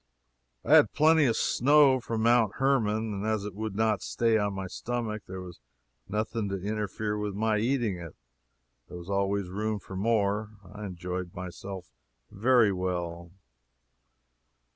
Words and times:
I 0.65 0.73
had 0.73 0.93
plenty 0.93 1.25
of 1.25 1.37
snow 1.37 1.99
from 1.99 2.23
Mount 2.23 2.53
Hermon, 2.55 3.13
and 3.13 3.23
as 3.23 3.45
it 3.45 3.53
would 3.53 3.75
not 3.75 4.01
stay 4.01 4.35
on 4.35 4.55
my 4.55 4.65
stomach, 4.65 5.21
there 5.27 5.41
was 5.41 5.59
nothing 6.09 6.49
to 6.49 6.59
interfere 6.59 7.19
with 7.19 7.35
my 7.35 7.59
eating 7.59 7.97
it 7.97 8.15
there 8.87 8.97
was 8.97 9.11
always 9.11 9.47
room 9.49 9.77
for 9.77 9.95
more. 9.95 10.57
I 10.65 10.87
enjoyed 10.87 11.35
myself 11.35 11.91
very 12.31 12.71
well. 12.73 13.29